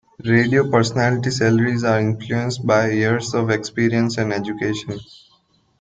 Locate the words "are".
1.83-1.99